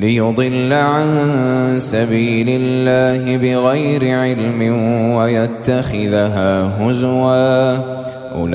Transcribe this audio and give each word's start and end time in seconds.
ليضل 0.00 0.72
عن 0.72 1.06
سبيل 1.78 2.46
الله 2.48 3.36
بغير 3.36 4.18
علم 4.18 4.62
ويتخذها 5.14 6.70
هزوا. 6.80 7.76
أولئك 8.34 8.52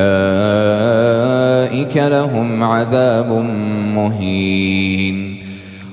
لهم 1.97 2.63
عذاب 2.63 3.31
مهين. 3.95 5.35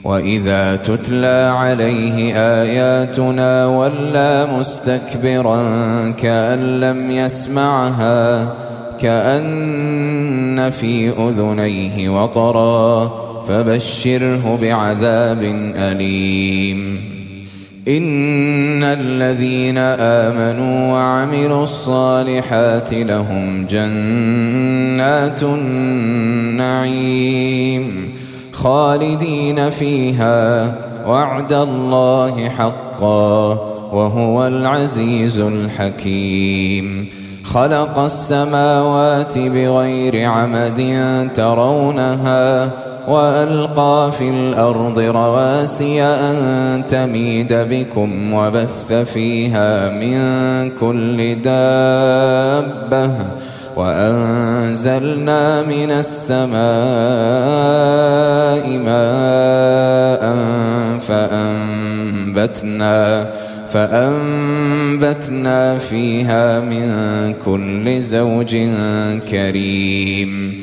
وإذا 0.05 0.77
تتلى 0.77 1.53
عليه 1.57 2.35
آياتنا 2.37 3.67
ولى 3.67 4.48
مستكبرا 4.59 5.63
كأن 6.11 6.81
لم 6.81 7.11
يسمعها 7.11 8.55
كأن 9.01 10.71
في 10.71 11.09
أذنيه 11.09 12.09
وقرا. 12.09 13.32
فبشره 13.48 14.59
بعذاب 14.62 15.73
أليم. 15.77 17.01
إن 17.89 18.83
الذين 18.83 19.79
آمنوا 19.79 20.93
وعملوا 20.93 21.63
الصالحات 21.63 22.95
لهم 22.95 23.67
جنات 23.67 25.43
النعيم 26.63 27.03
خالدين 28.53 29.70
فيها 29.70 30.75
وعد 31.07 31.53
الله 31.53 32.48
حقا 32.48 33.53
وهو 33.93 34.47
العزيز 34.47 35.39
الحكيم. 35.39 37.07
خلق 37.45 37.98
السماوات 37.98 39.39
بغير 39.39 40.25
عمد 40.25 40.81
ترونها 41.35 42.70
وألقى 43.08 44.12
في 44.19 44.31
الأرض 44.31 44.98
رواسي 44.98 46.03
أن 46.03 46.83
تميد 46.89 47.53
بكم 47.53 48.33
وبث 48.33 48.92
فيها 48.92 49.91
من 49.91 50.20
كل 50.81 51.42
دابة 51.42 53.11
وأنزلنا 53.77 55.62
من 55.62 55.91
السماء 55.91 56.53
ماء 58.78 60.23
فأنبتنا 62.33 63.29
فأنبتنا 63.73 65.79
فيها 65.79 66.61
من 66.61 66.89
كل 67.45 68.01
زوج 68.01 68.57
كريم 69.30 70.62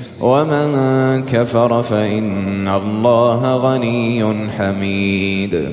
ومن 0.21 1.23
كفر 1.25 1.83
فإن 1.83 2.67
الله 2.67 3.55
غني 3.55 4.49
حميد. 4.57 5.71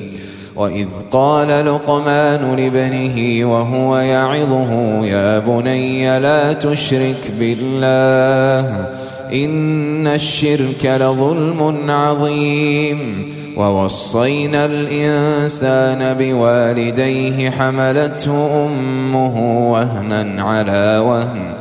وإذ 0.55 0.87
قال 1.11 1.47
لقمان 1.47 2.55
لابنه 2.55 3.45
وهو 3.51 3.97
يعظه 3.97 5.05
يا 5.05 5.39
بني 5.39 6.19
لا 6.19 6.53
تشرك 6.53 7.31
بالله 7.39 8.85
إن 9.33 10.07
الشرك 10.07 10.85
لظلم 10.85 11.91
عظيم. 11.91 13.29
ووصينا 13.57 14.65
الإنسان 14.65 16.15
بوالديه 16.19 17.49
حملته 17.49 18.65
أمه 18.65 19.69
وهنا 19.71 20.43
على 20.43 21.03
وهن. 21.05 21.58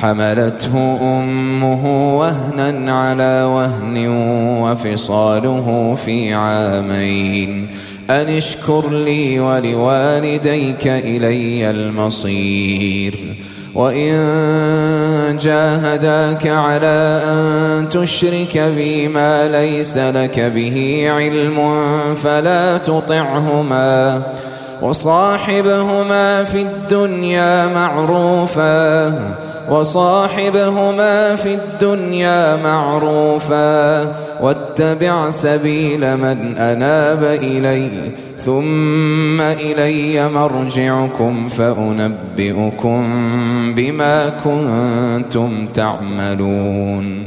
حملته 0.00 0.98
أمه 1.02 2.16
وهنا 2.18 2.92
على 2.92 3.42
وهن 3.42 4.08
وفصاله 4.62 5.96
في 6.04 6.34
عامين. 6.34 7.68
أن 8.10 8.28
اشكر 8.28 8.90
لي 8.90 9.40
ولوالديك 9.40 10.86
إلي 10.86 11.70
المصير. 11.70 13.14
وإن 13.74 15.36
جاهداك 15.40 16.46
على 16.46 17.22
أن 17.26 17.88
تشرك 17.88 18.58
بي 18.76 19.08
ما 19.08 19.48
ليس 19.48 19.98
لك 19.98 20.40
به 20.40 21.06
علم 21.10 21.74
فلا 22.14 22.78
تطعهما. 22.78 24.22
وصاحبهما 24.82 26.44
في 26.44 26.62
الدنيا 26.62 27.66
معروفا. 27.66 29.47
وصاحبهما 29.70 31.36
في 31.36 31.54
الدنيا 31.54 32.56
معروفا 32.56 34.02
واتبع 34.40 35.30
سبيل 35.30 36.16
من 36.16 36.56
أناب 36.58 37.22
إلي 37.24 38.12
ثم 38.38 39.40
إلي 39.40 40.28
مرجعكم 40.28 41.48
فأنبئكم 41.48 43.04
بما 43.74 44.28
كنتم 44.28 45.66
تعملون 45.66 47.26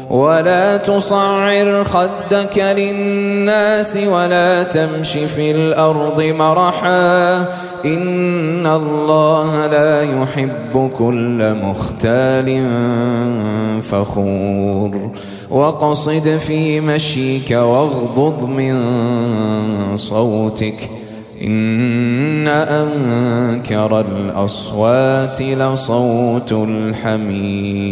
ولا 0.11 0.77
تصعر 0.77 1.83
خدك 1.83 2.57
للناس 2.57 3.97
ولا 3.97 4.63
تمش 4.63 5.11
في 5.11 5.51
الأرض 5.51 6.21
مرحا 6.21 7.37
إن 7.85 8.67
الله 8.67 9.65
لا 9.67 10.01
يحب 10.01 10.91
كل 10.97 11.55
مختال 11.55 12.65
فخور 13.81 15.11
وقصد 15.49 16.39
في 16.47 16.81
مشيك 16.81 17.51
واغضض 17.51 18.45
من 18.45 18.77
صوتك 19.97 20.89
إن 21.41 22.47
أنكر 22.47 23.99
الأصوات 23.99 25.41
لصوت 25.41 26.51
الحمير 26.51 27.91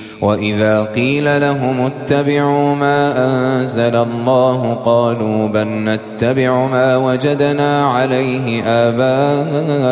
وإذا 0.21 0.83
قيل 0.83 1.41
لهم 1.41 1.81
اتبعوا 1.85 2.75
ما 2.75 3.13
أنزل 3.17 3.95
الله 3.95 4.73
قالوا 4.73 5.47
بل 5.47 5.67
نتبع 5.67 6.65
ما 6.65 6.97
وجدنا 6.97 7.85
عليه 7.85 8.63
آباءنا 8.63 9.91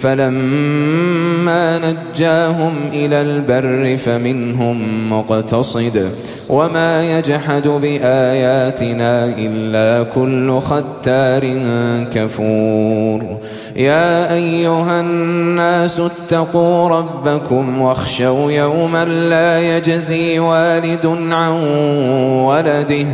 فلما 0.00 1.78
نجاهم 1.78 2.74
إلى 2.92 3.20
البر 3.22 3.96
فمنهم 3.96 5.10
مقتصد 5.12 6.10
وما 6.48 7.18
يجحد 7.18 7.68
بآياتنا 7.68 9.24
إلا 9.38 10.04
كل 10.14 10.60
ختار 10.60 11.44
كفور 12.12 13.38
يا 13.80 14.34
أيها 14.34 15.00
الناس 15.00 16.00
اتقوا 16.00 16.88
ربكم 16.88 17.80
واخشوا 17.82 18.52
يوما 18.52 19.04
لا 19.04 19.76
يجزي 19.76 20.38
والد 20.38 21.06
عن 21.30 21.52
ولده 22.44 23.06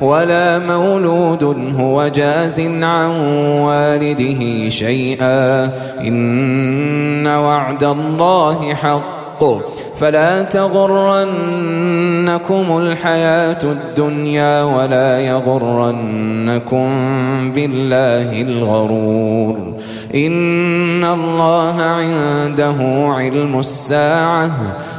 ولا 0.00 0.58
مولود 0.58 1.74
هو 1.76 2.08
جاز 2.08 2.60
عن 2.60 3.10
والده 3.60 4.68
شيئا. 4.68 5.64
إن 6.00 7.26
وعد 7.26 7.84
الله 7.84 8.74
حق. 8.74 9.44
فلا 10.00 10.42
تغرنكم 10.42 11.18
الحياة 12.78 13.58
الدنيا 13.62 14.62
ولا 14.62 15.20
يغرنكم 15.20 16.88
بالله 17.52 18.42
الغرور. 18.42 19.74
إن 20.14 21.04
الله 21.04 21.82
عنده 21.82 22.76
علم 23.14 23.58
الساعة 23.58 24.50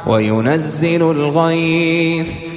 وينزل 0.08 1.12
الغيث 1.12 2.51